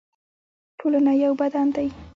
ټولنه 0.79 1.11
یو 1.23 1.33
بدن 1.41 1.65
دی 1.75 1.87